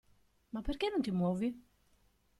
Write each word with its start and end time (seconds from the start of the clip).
Ma 0.51 0.63
perché 0.63 0.89
non 0.89 1.03
ti 1.03 1.11
muovi? 1.11 1.55